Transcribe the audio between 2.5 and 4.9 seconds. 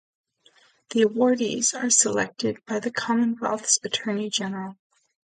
by the Commonwealth's Attorney General.